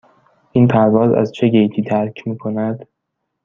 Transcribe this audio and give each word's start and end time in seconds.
این 0.51 0.67
پرواز 0.67 1.11
از 1.13 1.31
چه 1.31 1.47
گیتی 1.47 1.83
ترک 1.83 2.27
می 2.27 2.37
کند؟ 2.37 2.87